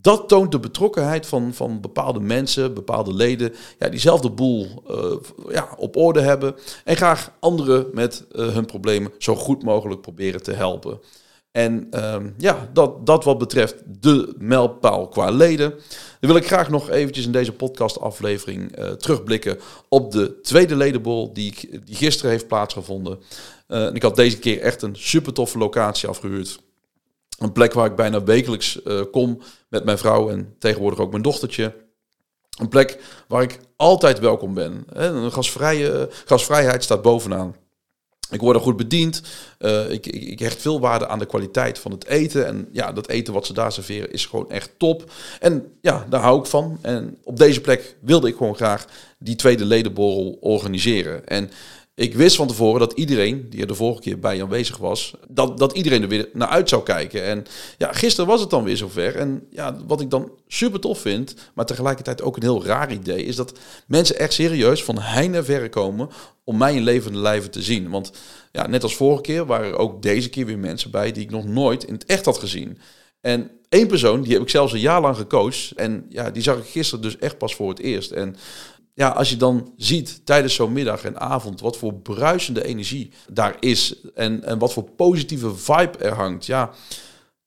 dat 0.06 0.28
toont 0.28 0.52
de 0.52 0.60
betrokkenheid 0.60 1.26
van, 1.26 1.54
van 1.54 1.82
bepaalde 1.82 2.20
mensen, 2.20 2.74
bepaalde 2.74 3.14
leden, 3.14 3.54
ja, 3.80 3.90
diezelfde 3.90 4.30
boel 4.30 4.84
uh, 4.90 5.54
ja, 5.54 5.70
op 5.78 5.96
orde 5.96 6.22
hebben 6.22 6.56
en 6.84 6.96
graag 6.96 7.32
anderen 7.40 7.88
met 7.94 8.26
uh, 8.32 8.48
hun 8.54 8.66
problemen 8.66 9.12
zo 9.18 9.36
goed 9.36 9.64
mogelijk 9.64 10.02
proberen 10.02 10.44
te 10.44 10.52
helpen. 10.52 11.00
En 11.52 11.88
um, 12.14 12.34
ja, 12.38 12.70
dat, 12.74 13.06
dat 13.06 13.24
wat 13.24 13.38
betreft 13.38 13.76
de 13.86 14.36
mijlpaal 14.38 15.08
qua 15.08 15.30
leden. 15.30 15.70
Dan 16.20 16.30
wil 16.30 16.36
ik 16.36 16.48
graag 16.48 16.70
nog 16.70 16.90
eventjes 16.90 17.26
in 17.26 17.32
deze 17.32 17.52
podcastaflevering 17.52 18.80
uh, 18.80 18.90
terugblikken 18.92 19.60
op 19.90 20.12
de 20.12 20.42
tweede 20.42 20.76
ledenbol 20.76 21.34
die, 21.34 21.70
die 21.86 21.96
gisteren 21.96 22.32
heeft 22.32 22.48
plaatsgevonden. 22.48 23.20
ik 23.94 24.02
had 24.02 24.16
deze 24.16 24.40
keer 24.40 24.62
echt 24.62 24.82
een 24.82 24.96
super 24.96 25.34
toffe 25.34 25.58
locatie 25.58 26.10
afgehuurd. 26.10 26.60
Een 27.38 27.52
plek 27.52 27.74
waar 27.74 27.86
ik 27.86 27.96
bijna 27.96 28.24
wekelijks 28.24 28.80
kom 29.12 29.40
met 29.76 29.86
mijn 29.86 29.98
vrouw 29.98 30.30
en 30.30 30.56
tegenwoordig 30.60 31.00
ook 31.00 31.12
mijn 31.12 31.24
dochtertje. 31.24 31.74
Een 32.60 32.70
plek 32.70 33.00
waar 33.28 33.42
ik 33.42 33.60
altijd 33.76 34.20
welkom 34.20 34.54
ben. 34.54 34.86
Een 34.88 35.32
gasvrije, 35.32 36.10
gasvrijheid 36.26 36.84
staat 36.84 37.02
bovenaan. 37.02 37.56
Ik 38.30 38.42
word 38.42 38.56
er 38.56 38.62
goed 38.62 38.78
bediend. 38.78 39.22
Uh, 39.60 39.90
ik, 39.90 40.06
ik, 40.08 40.24
ik, 40.24 40.40
hecht 40.40 40.62
veel 40.62 40.80
waarde 40.80 41.08
aan 41.08 41.20
de 41.20 41.26
kwaliteit 41.26 41.80
van 41.80 41.92
het 41.92 42.06
eten. 42.06 42.46
En 42.46 42.68
ja, 42.72 42.92
dat 42.92 43.08
eten 43.08 43.34
wat 43.34 43.46
ze 43.46 43.54
daar 43.54 43.72
serveren 43.72 44.12
is 44.12 44.26
gewoon 44.26 44.52
echt 44.52 44.70
top. 44.78 45.12
En 45.40 45.78
ja, 45.82 46.06
daar 46.10 46.22
hou 46.22 46.40
ik 46.40 46.46
van. 46.46 46.78
En 46.82 47.18
op 47.24 47.38
deze 47.38 47.62
plek 47.62 47.96
wilde 48.02 48.28
ik 48.28 48.36
gewoon 48.36 48.56
graag 48.56 48.86
die 49.20 49.36
tweede 49.36 49.66
ledenborrel 49.66 50.38
organiseren. 50.42 51.28
En 51.28 51.50
ik 51.96 52.16
wist 52.16 52.36
van 52.36 52.48
tevoren 52.48 52.80
dat 52.80 52.94
iedereen, 52.94 53.50
die 53.50 53.62
er 53.62 53.68
de 53.68 53.76
vorige 53.76 54.02
keer 54.02 54.20
bij 54.20 54.42
aanwezig 54.42 54.78
was, 54.78 55.14
dat, 55.30 55.58
dat 55.58 55.74
iedereen 55.74 56.02
er 56.02 56.08
weer 56.08 56.30
naar 56.34 56.48
uit 56.48 56.70
zou 56.70 56.84
kijken. 56.84 57.24
En 57.24 57.46
ja, 57.78 57.94
gisteren 57.94 58.30
was 58.30 58.40
het 58.42 58.50
dan 58.50 58.64
weer 58.64 58.78
zover. 58.78 59.16
En 59.16 59.48
ja, 59.50 59.76
wat 59.88 60.02
ik 60.02 60.10
dan 60.10 60.32
super 60.48 60.80
tof 60.80 61.00
vind, 61.00 61.36
maar 61.54 61.66
tegelijkertijd 61.66 62.22
ook 62.22 62.36
een 62.36 62.42
heel 62.42 62.66
raar 62.66 62.92
idee, 62.92 63.26
is 63.26 63.36
dat 63.36 63.60
mensen 63.88 64.20
echt 64.20 64.34
serieus 64.34 64.84
van 64.84 65.00
heine 65.00 65.44
verre 65.44 65.70
komen 65.70 66.10
om 66.44 66.58
mij 66.58 66.76
in 66.76 66.84
levende 66.84 67.20
lijven 67.20 67.52
te 67.52 67.62
zien. 67.62 67.90
Want 67.90 68.12
ja, 68.52 68.68
net 68.68 68.84
als 68.84 68.96
vorige 68.96 69.22
keer 69.22 69.46
waren 69.46 69.68
er 69.68 69.78
ook 69.78 70.02
deze 70.02 70.30
keer 70.30 70.46
weer 70.46 70.60
mensen 70.60 70.92
bij 70.92 71.12
die 71.12 71.24
ik 71.24 71.32
nog 71.32 71.46
nooit 71.46 71.84
in 71.84 71.94
het 71.94 72.06
echt 72.06 72.26
had 72.26 72.38
gezien. 72.38 72.78
En 73.22 73.52
één 73.70 73.88
persoon, 73.88 74.22
die 74.22 74.34
heb 74.34 74.42
ik 74.42 74.50
zelfs 74.50 74.74
een 74.74 74.80
jaar 74.80 75.02
lang 75.02 75.18
gecoacht. 75.18 75.72
En 75.76 76.06
ja, 76.10 76.32
die 76.32 76.44
zag 76.44 76.58
ik 76.58 76.66
gisteren 76.66 77.04
dus 77.04 77.18
echt 77.18 77.38
pas 77.38 77.56
voor 77.56 77.70
het 77.70 77.80
eerst. 77.80 78.12
En 78.12 78.36
ja, 78.96 79.10
als 79.10 79.30
je 79.30 79.38
dan 79.38 79.74
ziet 79.78 80.26
tijdens 80.26 80.54
zo'n 80.54 80.74
middag 80.74 81.04
en 81.04 81.20
avond 81.20 81.62
wat 81.62 81.78
voor 81.78 81.94
bruisende 81.94 82.66
energie 82.66 83.12
daar 83.30 83.56
is 83.60 83.96
en, 84.14 84.44
en 84.44 84.60
wat 84.60 84.74
voor 84.74 84.84
positieve 84.84 85.56
vibe 85.56 85.98
er 85.98 86.14
hangt, 86.14 86.46
ja, 86.46 86.72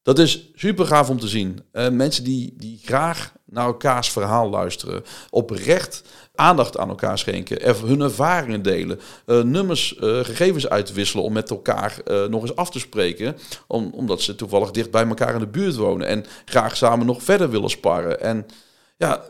Dat 0.02 0.18
is 0.18 0.50
super 0.54 0.86
gaaf 0.86 1.10
om 1.10 1.18
te 1.18 1.28
zien. 1.28 1.62
Uh, 1.72 1.88
mensen 1.88 2.24
die, 2.24 2.54
die 2.56 2.80
graag 2.84 3.32
naar 3.44 3.64
elkaars 3.64 4.10
verhaal 4.10 4.50
luisteren, 4.50 5.04
oprecht 5.30 6.02
aandacht 6.34 6.78
aan 6.78 6.88
elkaar 6.88 7.18
schenken, 7.18 7.86
hun 7.86 8.00
ervaringen 8.00 8.62
delen, 8.62 9.00
uh, 9.26 9.42
nummers, 9.42 9.96
uh, 9.96 10.24
gegevens 10.24 10.68
uitwisselen 10.68 11.24
om 11.24 11.32
met 11.32 11.50
elkaar 11.50 12.00
nog 12.30 12.42
eens 12.42 12.56
af 12.56 12.70
te 12.70 12.78
spreken, 12.78 13.36
om, 13.66 13.90
omdat 13.94 14.22
ze 14.22 14.34
toevallig 14.34 14.70
dicht 14.70 14.90
bij 14.90 15.06
elkaar 15.06 15.34
in 15.34 15.40
de 15.40 15.46
buurt 15.46 15.76
wonen 15.76 16.06
en 16.06 16.24
graag 16.44 16.76
samen 16.76 17.06
nog 17.06 17.22
verder 17.22 17.50
willen 17.50 17.70
sparren. 17.70 18.20
En 18.20 18.46
ja, 18.96 19.24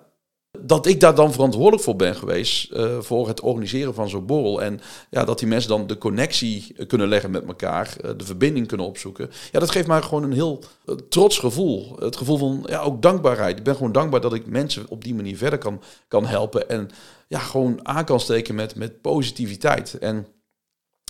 dat 0.60 0.86
ik 0.86 1.00
daar 1.00 1.14
dan 1.14 1.32
verantwoordelijk 1.32 1.82
voor 1.82 1.96
ben 1.96 2.14
geweest. 2.14 2.72
Uh, 2.72 2.98
voor 3.00 3.28
het 3.28 3.40
organiseren 3.40 3.94
van 3.94 4.08
zo'n 4.08 4.26
borrel. 4.26 4.62
En 4.62 4.80
ja, 5.10 5.24
dat 5.24 5.38
die 5.38 5.48
mensen 5.48 5.70
dan 5.70 5.86
de 5.86 5.98
connectie 5.98 6.86
kunnen 6.86 7.08
leggen 7.08 7.30
met 7.30 7.46
elkaar. 7.46 7.96
Uh, 8.04 8.10
de 8.16 8.24
verbinding 8.24 8.66
kunnen 8.66 8.86
opzoeken. 8.86 9.30
Ja, 9.52 9.60
dat 9.60 9.70
geeft 9.70 9.86
mij 9.86 10.02
gewoon 10.02 10.22
een 10.22 10.32
heel 10.32 10.62
trots 11.08 11.38
gevoel. 11.38 11.96
Het 11.98 12.16
gevoel 12.16 12.38
van 12.38 12.64
ja, 12.66 12.80
ook 12.80 13.02
dankbaarheid. 13.02 13.58
Ik 13.58 13.64
ben 13.64 13.76
gewoon 13.76 13.92
dankbaar 13.92 14.20
dat 14.20 14.34
ik 14.34 14.46
mensen 14.46 14.86
op 14.88 15.04
die 15.04 15.14
manier 15.14 15.36
verder 15.36 15.58
kan, 15.58 15.82
kan 16.08 16.26
helpen. 16.26 16.68
En 16.68 16.90
ja, 17.28 17.38
gewoon 17.38 17.86
aan 17.86 18.04
kan 18.04 18.20
steken 18.20 18.54
met, 18.54 18.74
met 18.74 19.00
positiviteit. 19.00 19.98
En 19.98 20.26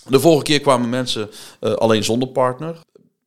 de 0.07 0.21
vorige 0.21 0.45
keer 0.45 0.61
kwamen 0.61 0.89
mensen 0.89 1.31
alleen 1.61 2.05
zonder 2.05 2.29
partner. 2.29 2.81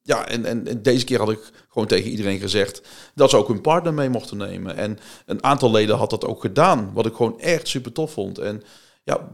Ja, 0.04 0.28
en, 0.28 0.46
en, 0.46 0.82
deze 0.82 1.06
keer 1.06 1.20
had 1.20 1.32
ik 1.32 1.52
gewoon 1.70 1.88
tegen 1.88 2.10
iedereen 2.10 2.40
gezegd 2.40 2.82
dat 3.16 3.30
ze 3.30 3.38
ook 3.38 3.48
hun 3.48 3.62
partner 3.62 3.94
mee 3.94 4.10
mochten 4.10 4.38
nemen. 4.38 4.76
En 4.76 5.00
een 5.26 5.44
aantal 5.44 5.72
leden 5.72 5.98
had 5.98 6.10
dat 6.10 6.26
ook 6.26 6.42
gedaan, 6.42 6.92
wat 6.94 7.06
ik 7.06 7.16
gewoon 7.16 7.40
echt 7.40 7.68
super 7.68 7.92
tof 7.92 8.12
vond. 8.12 8.38
En 8.38 8.64
ja, 9.04 9.30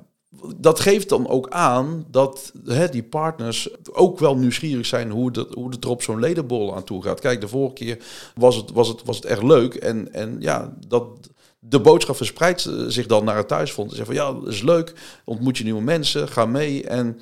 dat 0.56 0.80
geeft 0.80 1.10
dan 1.10 1.28
ook 1.28 1.50
aan 1.50 2.06
dat 2.12 2.52
hè, 2.66 2.90
die 2.90 3.04
partners 3.04 3.70
ook 3.92 4.20
wel 4.20 4.38
nieuwsgierig 4.38 4.86
zijn 4.86 5.12
hoe, 5.12 5.32
dat, 5.32 5.54
hoe 5.54 5.70
het 5.70 5.84
er 5.84 5.90
op 5.90 6.02
zo'n 6.02 6.20
ledenbol 6.20 6.76
aan 6.76 6.84
toe 6.84 7.04
gaat. 7.04 7.20
Kijk, 7.20 7.42
de 7.42 7.48
vorige 7.48 7.74
keer 7.74 7.98
was 8.36 8.56
het, 8.56 8.72
was 8.72 8.88
het, 8.88 9.04
was 9.06 9.16
het 9.16 9.26
echt 9.26 9.44
leuk. 9.44 9.76
En, 9.76 10.14
en 10.14 10.36
ja, 10.40 10.74
dat, 10.88 11.30
de 11.60 11.80
boodschap 11.80 12.16
verspreidt 12.16 12.70
zich 12.88 13.06
dan 13.06 13.24
naar 13.24 13.38
het 13.38 13.48
thuisfront. 13.48 13.90
Ze 13.90 13.96
zeggen 13.96 14.16
van 14.16 14.26
ja, 14.26 14.40
dat 14.40 14.54
is 14.54 14.62
leuk, 14.62 14.94
ontmoet 15.26 15.58
je 15.58 15.64
nieuwe 15.64 15.82
mensen, 15.82 16.28
ga 16.28 16.46
mee. 16.46 16.88
En 16.88 17.20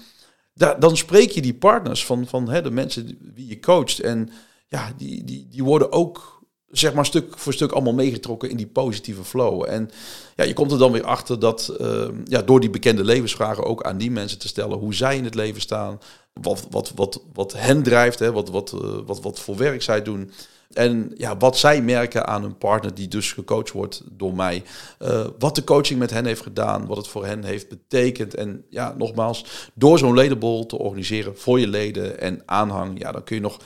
dan 0.55 0.97
spreek 0.97 1.31
je 1.31 1.41
die 1.41 1.53
partners 1.53 2.05
van, 2.05 2.27
van 2.27 2.49
hè, 2.49 2.61
de 2.61 2.71
mensen 2.71 3.17
die 3.21 3.47
je 3.47 3.59
coacht. 3.59 3.99
En 3.99 4.29
ja, 4.67 4.93
die, 4.97 5.23
die, 5.23 5.47
die 5.49 5.63
worden 5.63 5.91
ook 5.91 6.35
zeg 6.69 6.93
maar 6.93 7.05
stuk 7.05 7.37
voor 7.37 7.53
stuk 7.53 7.71
allemaal 7.71 7.93
meegetrokken 7.93 8.49
in 8.49 8.57
die 8.57 8.67
positieve 8.67 9.23
flow. 9.23 9.65
En 9.67 9.89
ja, 10.35 10.43
je 10.43 10.53
komt 10.53 10.71
er 10.71 10.77
dan 10.77 10.91
weer 10.91 11.03
achter 11.03 11.39
dat 11.39 11.75
uh, 11.81 12.07
ja, 12.23 12.41
door 12.41 12.59
die 12.59 12.69
bekende 12.69 13.03
levensvragen 13.03 13.63
ook 13.63 13.83
aan 13.83 13.97
die 13.97 14.11
mensen 14.11 14.39
te 14.39 14.47
stellen 14.47 14.77
hoe 14.77 14.93
zij 14.93 15.17
in 15.17 15.23
het 15.23 15.35
leven 15.35 15.61
staan, 15.61 15.99
wat, 16.33 16.67
wat, 16.69 16.91
wat, 16.95 17.21
wat 17.33 17.53
hen 17.53 17.83
drijft, 17.83 18.19
hè, 18.19 18.31
wat, 18.31 18.49
wat, 18.49 18.73
uh, 18.75 18.97
wat, 19.05 19.21
wat 19.21 19.39
voor 19.39 19.57
werk 19.57 19.81
zij 19.81 20.01
doen. 20.01 20.31
En 20.73 21.11
ja, 21.17 21.37
wat 21.37 21.57
zij 21.57 21.81
merken 21.81 22.27
aan 22.27 22.43
een 22.43 22.57
partner 22.57 22.93
die 22.93 23.07
dus 23.07 23.33
gecoacht 23.33 23.71
wordt 23.71 24.01
door 24.11 24.35
mij. 24.35 24.63
Uh, 25.01 25.25
wat 25.39 25.55
de 25.55 25.63
coaching 25.63 25.99
met 25.99 26.11
hen 26.11 26.25
heeft 26.25 26.41
gedaan, 26.41 26.85
wat 26.85 26.97
het 26.97 27.07
voor 27.07 27.25
hen 27.25 27.43
heeft 27.43 27.69
betekend. 27.69 28.33
En 28.33 28.65
ja, 28.69 28.93
nogmaals, 28.97 29.69
door 29.73 29.97
zo'n 29.97 30.13
ledenbol 30.13 30.65
te 30.65 30.77
organiseren 30.77 31.37
voor 31.37 31.59
je 31.59 31.67
leden 31.67 32.19
en 32.19 32.41
aanhang, 32.45 32.99
ja, 32.99 33.11
dan 33.11 33.23
kun 33.23 33.35
je 33.35 33.41
nog 33.41 33.59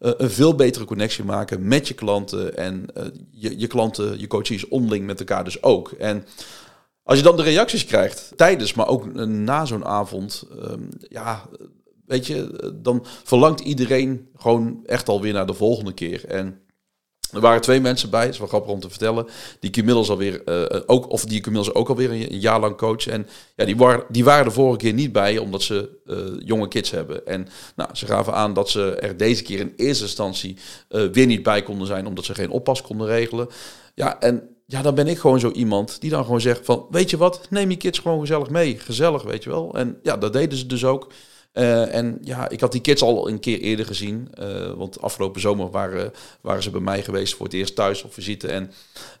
uh, 0.00 0.10
een 0.16 0.30
veel 0.30 0.54
betere 0.54 0.84
connectie 0.84 1.24
maken 1.24 1.68
met 1.68 1.88
je 1.88 1.94
klanten. 1.94 2.56
En 2.56 2.86
uh, 2.96 3.04
je, 3.30 3.58
je 3.58 3.66
klanten, 3.66 4.20
je 4.20 4.26
coaches 4.26 4.68
onderling 4.68 5.06
met 5.06 5.18
elkaar 5.18 5.44
dus 5.44 5.62
ook. 5.62 5.90
En 5.90 6.24
als 7.02 7.18
je 7.18 7.24
dan 7.24 7.36
de 7.36 7.42
reacties 7.42 7.84
krijgt 7.84 8.32
tijdens, 8.36 8.74
maar 8.74 8.88
ook 8.88 9.14
na 9.26 9.64
zo'n 9.64 9.84
avond, 9.84 10.44
um, 10.62 10.88
ja, 11.08 11.48
weet 12.06 12.26
je, 12.26 12.70
dan 12.82 13.04
verlangt 13.24 13.60
iedereen 13.60 14.28
gewoon 14.36 14.80
echt 14.86 15.08
alweer 15.08 15.32
naar 15.32 15.46
de 15.46 15.54
volgende 15.54 15.92
keer. 15.92 16.24
En 16.24 16.60
er 17.32 17.40
waren 17.40 17.60
twee 17.60 17.80
mensen 17.80 18.10
bij, 18.10 18.28
is 18.28 18.38
wel 18.38 18.48
grappig 18.48 18.70
om 18.70 18.80
te 18.80 18.90
vertellen, 18.90 19.26
die 19.60 19.70
ik 19.70 19.76
inmiddels 19.76 20.10
alweer 20.10 20.42
uh, 20.44 20.80
ook, 20.86 21.10
of 21.10 21.24
die 21.24 21.38
ik 21.38 21.46
inmiddels 21.46 21.74
ook 21.74 21.88
alweer 21.88 22.10
een, 22.10 22.38
jaar 22.40 22.60
lang 22.60 22.76
coach. 22.76 23.06
En 23.06 23.26
ja, 23.56 23.64
die, 23.64 23.76
waren 23.76 24.04
die 24.08 24.24
waren 24.24 24.44
de 24.44 24.50
vorige 24.50 24.78
keer 24.78 24.92
niet 24.92 25.12
bij, 25.12 25.38
omdat 25.38 25.62
ze 25.62 25.88
uh, 26.06 26.16
jonge 26.38 26.68
kids 26.68 26.90
hebben. 26.90 27.26
En 27.26 27.48
nou, 27.76 27.90
ze 27.92 28.06
gaven 28.06 28.34
aan 28.34 28.54
dat 28.54 28.70
ze 28.70 28.94
er 28.94 29.16
deze 29.16 29.42
keer 29.42 29.60
in 29.60 29.72
eerste 29.76 30.04
instantie 30.04 30.56
uh, 30.88 31.06
weer 31.12 31.26
niet 31.26 31.42
bij 31.42 31.62
konden 31.62 31.86
zijn, 31.86 32.06
omdat 32.06 32.24
ze 32.24 32.34
geen 32.34 32.50
oppas 32.50 32.82
konden 32.82 33.06
regelen. 33.06 33.48
Ja, 33.94 34.20
en 34.20 34.48
ja, 34.66 34.82
dan 34.82 34.94
ben 34.94 35.06
ik 35.06 35.18
gewoon 35.18 35.40
zo 35.40 35.50
iemand 35.50 36.00
die 36.00 36.10
dan 36.10 36.24
gewoon 36.24 36.40
zegt 36.40 36.64
van, 36.64 36.86
weet 36.90 37.10
je 37.10 37.16
wat, 37.16 37.46
neem 37.50 37.70
je 37.70 37.76
kids 37.76 37.98
gewoon 37.98 38.20
gezellig 38.20 38.50
mee. 38.50 38.78
Gezellig, 38.78 39.22
weet 39.22 39.44
je 39.44 39.50
wel. 39.50 39.74
En 39.74 39.98
ja, 40.02 40.16
dat 40.16 40.32
deden 40.32 40.58
ze 40.58 40.66
dus 40.66 40.84
ook. 40.84 41.12
Uh, 41.58 41.94
en 41.94 42.18
ja, 42.22 42.48
ik 42.48 42.60
had 42.60 42.72
die 42.72 42.80
kids 42.80 43.02
al 43.02 43.28
een 43.28 43.40
keer 43.40 43.60
eerder 43.60 43.86
gezien. 43.86 44.28
Uh, 44.40 44.72
want 44.72 45.00
afgelopen 45.00 45.40
zomer 45.40 45.70
waren, 45.70 46.12
waren 46.40 46.62
ze 46.62 46.70
bij 46.70 46.80
mij 46.80 47.02
geweest 47.02 47.34
voor 47.34 47.46
het 47.46 47.54
eerst 47.54 47.74
thuis 47.74 48.02
op 48.02 48.12
visite. 48.12 48.48
En 48.48 48.70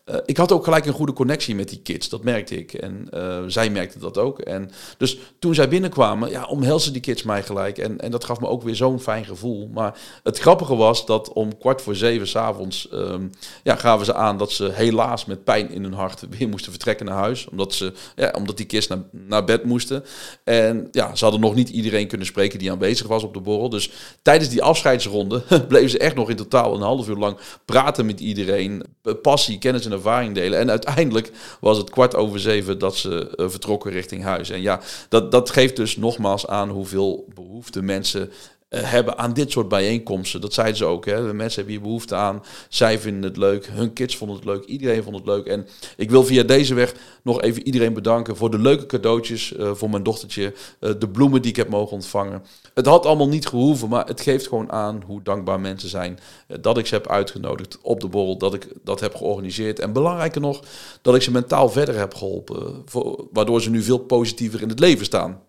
uh, 0.06 0.16
ik 0.24 0.36
had 0.36 0.52
ook 0.52 0.64
gelijk 0.64 0.86
een 0.86 0.92
goede 0.92 1.12
connectie 1.12 1.54
met 1.54 1.68
die 1.68 1.80
kids. 1.82 2.08
Dat 2.08 2.24
merkte 2.24 2.56
ik. 2.56 2.72
En 2.72 3.08
zij 3.46 3.70
merkten 3.70 4.00
dat 4.00 4.18
ook. 4.18 4.38
En 4.38 4.70
dus 4.98 5.18
toen 5.38 5.54
zij 5.54 5.68
binnenkwamen, 5.68 6.30
ja, 6.30 6.44
omhelzen 6.44 6.92
die 6.92 7.00
kids 7.00 7.22
mij 7.22 7.42
gelijk. 7.42 7.78
En, 7.78 8.00
en 8.00 8.10
dat 8.10 8.24
gaf 8.24 8.40
me 8.40 8.46
ook 8.46 8.62
weer 8.62 8.76
zo'n 8.76 9.00
fijn 9.00 9.24
gevoel. 9.24 9.68
Maar 9.72 9.98
het 10.22 10.38
grappige 10.38 10.76
was 10.76 11.06
dat 11.06 11.32
om 11.32 11.58
kwart 11.58 11.82
voor 11.82 11.94
zeven 11.94 12.28
s'avonds 12.28 12.88
um, 12.92 13.30
ja, 13.62 13.76
gaven 13.76 14.06
ze 14.06 14.14
aan 14.14 14.38
dat 14.38 14.52
ze 14.52 14.70
helaas 14.72 15.24
met 15.24 15.44
pijn 15.44 15.70
in 15.70 15.82
hun 15.82 15.92
hart 15.92 16.24
weer 16.30 16.48
moesten 16.48 16.72
vertrekken 16.72 17.06
naar 17.06 17.18
huis. 17.18 17.48
Omdat, 17.48 17.74
ze, 17.74 17.92
ja, 18.16 18.34
omdat 18.36 18.56
die 18.56 18.66
kids 18.66 18.86
naar, 18.86 19.02
naar 19.10 19.44
bed 19.44 19.64
moesten. 19.64 20.04
En 20.44 20.88
ja, 20.90 21.14
ze 21.14 21.24
hadden 21.24 21.42
nog 21.42 21.54
niet 21.54 21.68
iedereen 21.68 22.08
kunnen 22.08 22.25
spreken 22.26 22.58
die 22.58 22.70
aanwezig 22.70 23.06
was 23.06 23.22
op 23.22 23.34
de 23.34 23.40
borrel. 23.40 23.68
Dus 23.68 23.90
tijdens 24.22 24.50
die 24.50 24.62
afscheidsronde 24.62 25.42
bleven 25.68 25.90
ze 25.90 25.98
echt 25.98 26.14
nog 26.14 26.30
in 26.30 26.36
totaal 26.36 26.74
een 26.74 26.80
half 26.80 27.08
uur 27.08 27.16
lang 27.16 27.36
praten 27.64 28.06
met 28.06 28.20
iedereen. 28.20 28.84
Passie, 29.22 29.58
kennis 29.58 29.86
en 29.86 29.92
ervaring 29.92 30.34
delen. 30.34 30.58
En 30.58 30.70
uiteindelijk 30.70 31.30
was 31.60 31.78
het 31.78 31.90
kwart 31.90 32.14
over 32.14 32.40
zeven 32.40 32.78
dat 32.78 32.96
ze 32.96 33.34
uh, 33.36 33.48
vertrokken 33.48 33.90
richting 33.90 34.22
huis. 34.22 34.50
En 34.50 34.62
ja, 34.62 34.80
dat, 35.08 35.30
dat 35.32 35.50
geeft 35.50 35.76
dus 35.76 35.96
nogmaals 35.96 36.46
aan 36.46 36.68
hoeveel 36.68 37.24
behoefte 37.34 37.82
mensen 37.82 38.30
hebben 38.68 39.18
aan 39.18 39.32
dit 39.32 39.50
soort 39.50 39.68
bijeenkomsten. 39.68 40.40
Dat 40.40 40.52
zeiden 40.52 40.76
ze 40.76 40.84
ook. 40.84 41.04
Hè. 41.04 41.26
De 41.26 41.32
mensen 41.32 41.56
hebben 41.56 41.74
hier 41.74 41.82
behoefte 41.82 42.14
aan. 42.14 42.42
Zij 42.68 42.98
vinden 42.98 43.22
het 43.22 43.36
leuk. 43.36 43.66
Hun 43.66 43.92
kids 43.92 44.16
vonden 44.16 44.36
het 44.36 44.44
leuk. 44.44 44.64
Iedereen 44.64 45.02
vond 45.02 45.16
het 45.16 45.26
leuk. 45.26 45.46
En 45.46 45.66
ik 45.96 46.10
wil 46.10 46.24
via 46.24 46.42
deze 46.42 46.74
weg 46.74 46.94
nog 47.22 47.42
even 47.42 47.66
iedereen 47.66 47.92
bedanken 47.92 48.36
voor 48.36 48.50
de 48.50 48.58
leuke 48.58 48.86
cadeautjes 48.86 49.52
uh, 49.52 49.74
voor 49.74 49.90
mijn 49.90 50.02
dochtertje. 50.02 50.54
Uh, 50.80 50.90
de 50.98 51.08
bloemen 51.08 51.42
die 51.42 51.50
ik 51.50 51.56
heb 51.56 51.68
mogen 51.68 51.92
ontvangen. 51.92 52.42
Het 52.74 52.86
had 52.86 53.06
allemaal 53.06 53.28
niet 53.28 53.46
gehoeven, 53.46 53.88
maar 53.88 54.06
het 54.06 54.20
geeft 54.20 54.48
gewoon 54.48 54.72
aan 54.72 55.02
hoe 55.06 55.22
dankbaar 55.22 55.60
mensen 55.60 55.88
zijn. 55.88 56.18
dat 56.60 56.78
ik 56.78 56.86
ze 56.86 56.94
heb 56.94 57.08
uitgenodigd 57.08 57.78
op 57.82 58.00
de 58.00 58.08
borrel. 58.08 58.38
Dat 58.38 58.54
ik 58.54 58.68
dat 58.84 59.00
heb 59.00 59.14
georganiseerd. 59.14 59.78
En 59.78 59.92
belangrijker 59.92 60.40
nog, 60.40 60.62
dat 61.02 61.14
ik 61.14 61.22
ze 61.22 61.30
mentaal 61.30 61.68
verder 61.68 61.98
heb 61.98 62.14
geholpen. 62.14 62.84
Waardoor 63.32 63.62
ze 63.62 63.70
nu 63.70 63.82
veel 63.82 63.98
positiever 63.98 64.62
in 64.62 64.68
het 64.68 64.78
leven 64.78 65.04
staan. 65.04 65.40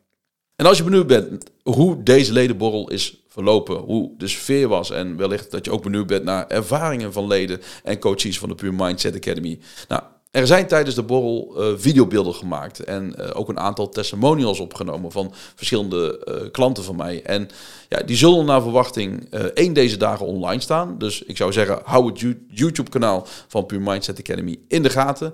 En 0.58 0.66
als 0.66 0.78
je 0.78 0.84
benieuwd 0.84 1.08
bent 1.08 1.44
hoe 1.64 2.04
deze 2.04 2.34
ledenborrel 2.34 2.90
is 2.90 3.24
verlopen, 3.28 3.78
hoe 3.78 4.12
de 4.18 4.28
sfeer 4.28 4.68
was 4.68 4.92
en 4.92 5.18
wellicht 5.18 5.52
dat 5.52 5.66
je 5.66 5.72
ook 5.72 5.84
benieuwd 5.84 6.08
bent 6.08 6.24
naar 6.24 6.48
ervaringen 6.48 7.14
van 7.14 7.28
leden 7.28 7.62
en 7.84 8.00
coaches 8.00 8.40
van 8.40 8.50
de 8.50 8.56
Pure 8.56 8.76
Mindset 8.76 9.16
Academy. 9.16 9.60
Nou, 9.88 10.02
er 10.32 10.48
zijn 10.48 10.68
tijdens 10.68 10.96
de 10.96 11.04
borrel 11.04 11.54
uh, 11.58 11.78
videobeelden 11.78 12.34
gemaakt 12.34 12.80
en 12.80 13.16
uh, 13.20 13.30
ook 13.34 13.50
een 13.50 13.60
aantal 13.60 13.90
testimonials 13.90 14.60
opgenomen 14.60 15.12
van 15.12 15.34
verschillende 15.56 16.26
uh, 16.28 16.52
klanten 16.52 16.84
van 16.84 16.96
mij. 16.96 17.24
En 17.24 17.50
ja, 17.90 18.00
die 18.00 18.18
zullen 18.18 18.46
naar 18.46 18.62
verwachting 18.62 19.34
één 19.54 19.74
deze 19.74 19.98
dagen 19.98 20.26
online 20.26 20.62
staan. 20.62 20.98
Dus 20.98 21.24
ik 21.24 21.38
zou 21.38 21.52
zeggen, 21.52 21.80
hou 21.84 22.08
het 22.08 22.36
YouTube-kanaal 22.48 23.28
van 23.48 23.66
Pure 23.66 23.84
Mindset 23.84 24.20
Academy 24.20 24.60
in 24.68 24.84
de 24.84 24.90
gaten. 24.90 25.34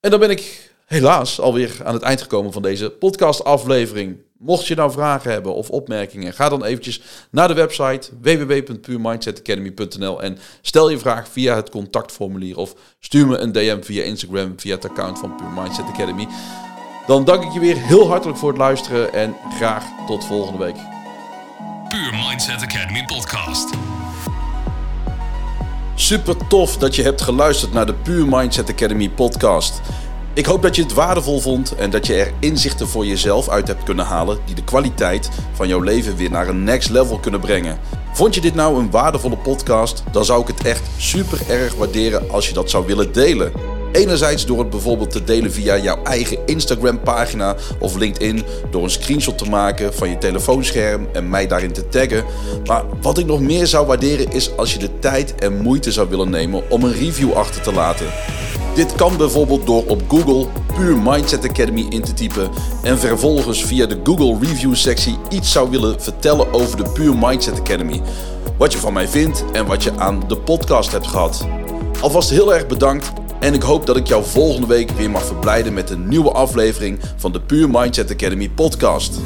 En 0.00 0.10
dan 0.10 0.20
ben 0.20 0.30
ik 0.30 0.72
helaas 0.88 1.40
alweer 1.40 1.76
aan 1.84 1.94
het 1.94 2.02
eind 2.02 2.22
gekomen 2.22 2.52
van 2.52 2.62
deze 2.62 2.90
podcast-aflevering. 2.90 4.16
Mocht 4.38 4.66
je 4.66 4.74
nou 4.74 4.92
vragen 4.92 5.30
hebben 5.30 5.54
of 5.54 5.70
opmerkingen, 5.70 6.32
ga 6.32 6.48
dan 6.48 6.64
eventjes 6.64 7.00
naar 7.30 7.48
de 7.48 7.54
website 7.54 8.10
www.puremindsetacademy.nl 8.20 10.22
en 10.22 10.38
stel 10.60 10.90
je 10.90 10.98
vraag 10.98 11.28
via 11.28 11.54
het 11.54 11.70
contactformulier 11.70 12.56
of 12.56 12.74
stuur 13.00 13.26
me 13.26 13.36
een 13.36 13.52
DM 13.52 13.82
via 13.82 14.02
Instagram 14.02 14.52
via 14.56 14.74
het 14.74 14.88
account 14.88 15.18
van 15.18 15.36
Pure 15.36 15.60
Mindset 15.60 15.84
Academy. 15.84 16.28
Dan 17.06 17.24
dank 17.24 17.42
ik 17.42 17.52
je 17.52 17.60
weer 17.60 17.76
heel 17.76 18.08
hartelijk 18.08 18.38
voor 18.38 18.48
het 18.48 18.58
luisteren 18.58 19.12
en 19.12 19.36
graag 19.56 19.84
tot 20.06 20.24
volgende 20.24 20.64
week. 20.64 20.76
Pure 21.88 22.16
Mindset 22.28 22.62
Academy 22.62 23.04
podcast. 23.04 23.70
Super 25.94 26.46
tof 26.46 26.76
dat 26.76 26.96
je 26.96 27.02
hebt 27.02 27.20
geluisterd 27.20 27.72
naar 27.72 27.86
de 27.86 27.94
Pure 27.94 28.26
Mindset 28.26 28.70
Academy 28.70 29.10
podcast. 29.10 29.80
Ik 30.38 30.46
hoop 30.46 30.62
dat 30.62 30.76
je 30.76 30.82
het 30.82 30.94
waardevol 30.94 31.40
vond 31.40 31.74
en 31.74 31.90
dat 31.90 32.06
je 32.06 32.14
er 32.14 32.32
inzichten 32.40 32.88
voor 32.88 33.06
jezelf 33.06 33.48
uit 33.48 33.68
hebt 33.68 33.82
kunnen 33.82 34.04
halen 34.04 34.38
die 34.44 34.54
de 34.54 34.64
kwaliteit 34.64 35.30
van 35.52 35.68
jouw 35.68 35.80
leven 35.80 36.16
weer 36.16 36.30
naar 36.30 36.48
een 36.48 36.64
next 36.64 36.90
level 36.90 37.18
kunnen 37.18 37.40
brengen. 37.40 37.78
Vond 38.12 38.34
je 38.34 38.40
dit 38.40 38.54
nou 38.54 38.78
een 38.78 38.90
waardevolle 38.90 39.36
podcast? 39.36 40.02
Dan 40.12 40.24
zou 40.24 40.40
ik 40.40 40.46
het 40.46 40.66
echt 40.66 40.82
super 40.96 41.40
erg 41.48 41.74
waarderen 41.74 42.30
als 42.30 42.48
je 42.48 42.54
dat 42.54 42.70
zou 42.70 42.86
willen 42.86 43.12
delen. 43.12 43.52
Enerzijds 43.92 44.46
door 44.46 44.58
het 44.58 44.70
bijvoorbeeld 44.70 45.10
te 45.10 45.24
delen 45.24 45.52
via 45.52 45.78
jouw 45.78 46.02
eigen 46.02 46.38
Instagram 46.46 47.00
pagina 47.00 47.56
of 47.78 47.96
LinkedIn, 47.96 48.44
door 48.70 48.82
een 48.82 48.90
screenshot 48.90 49.38
te 49.38 49.50
maken 49.50 49.94
van 49.94 50.10
je 50.10 50.18
telefoonscherm 50.18 51.08
en 51.12 51.28
mij 51.28 51.46
daarin 51.46 51.72
te 51.72 51.88
taggen. 51.88 52.24
Maar 52.64 52.84
wat 53.00 53.18
ik 53.18 53.26
nog 53.26 53.40
meer 53.40 53.66
zou 53.66 53.86
waarderen 53.86 54.32
is 54.32 54.56
als 54.56 54.72
je 54.72 54.78
de 54.78 54.98
tijd 54.98 55.34
en 55.34 55.62
moeite 55.62 55.92
zou 55.92 56.08
willen 56.08 56.30
nemen 56.30 56.70
om 56.70 56.84
een 56.84 56.98
review 56.98 57.32
achter 57.32 57.62
te 57.62 57.72
laten. 57.72 58.06
Dit 58.78 58.94
kan 58.94 59.16
bijvoorbeeld 59.16 59.66
door 59.66 59.84
op 59.86 60.02
Google 60.08 60.46
Puur 60.76 60.96
Mindset 60.98 61.48
Academy 61.48 61.86
in 61.88 62.02
te 62.02 62.14
typen 62.14 62.50
en 62.82 62.98
vervolgens 62.98 63.64
via 63.64 63.86
de 63.86 64.00
Google 64.04 64.48
Review 64.48 64.74
sectie 64.74 65.18
iets 65.28 65.52
zou 65.52 65.70
willen 65.70 66.00
vertellen 66.00 66.52
over 66.52 66.76
de 66.76 66.90
Puur 66.90 67.16
Mindset 67.16 67.60
Academy. 67.60 68.02
Wat 68.58 68.72
je 68.72 68.78
van 68.78 68.92
mij 68.92 69.08
vindt 69.08 69.44
en 69.52 69.66
wat 69.66 69.82
je 69.82 69.96
aan 69.96 70.22
de 70.28 70.36
podcast 70.36 70.92
hebt 70.92 71.06
gehad. 71.06 71.46
Alvast 72.00 72.30
heel 72.30 72.54
erg 72.54 72.66
bedankt 72.66 73.12
en 73.40 73.54
ik 73.54 73.62
hoop 73.62 73.86
dat 73.86 73.96
ik 73.96 74.06
jou 74.06 74.24
volgende 74.24 74.66
week 74.66 74.90
weer 74.90 75.10
mag 75.10 75.24
verblijden 75.24 75.74
met 75.74 75.90
een 75.90 76.08
nieuwe 76.08 76.30
aflevering 76.30 77.00
van 77.16 77.32
de 77.32 77.40
Puur 77.40 77.70
Mindset 77.70 78.10
Academy 78.10 78.48
podcast. 78.48 79.20